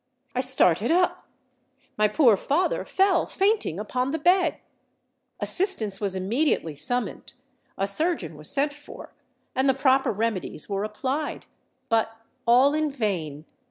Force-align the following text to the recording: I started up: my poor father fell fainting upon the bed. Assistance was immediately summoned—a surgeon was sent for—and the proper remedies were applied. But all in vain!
I 0.33 0.41
started 0.41 0.89
up: 0.89 1.27
my 1.95 2.07
poor 2.07 2.35
father 2.35 2.83
fell 2.85 3.27
fainting 3.27 3.79
upon 3.79 4.09
the 4.09 4.17
bed. 4.17 4.57
Assistance 5.39 6.01
was 6.01 6.15
immediately 6.15 6.73
summoned—a 6.73 7.85
surgeon 7.85 8.35
was 8.35 8.49
sent 8.49 8.73
for—and 8.73 9.69
the 9.69 9.75
proper 9.75 10.11
remedies 10.11 10.67
were 10.67 10.83
applied. 10.83 11.45
But 11.87 12.17
all 12.47 12.73
in 12.73 12.89
vain! 12.89 13.45